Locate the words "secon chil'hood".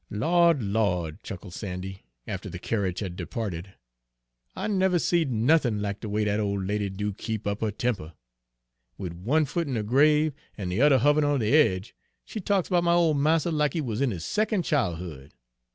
14.25-15.35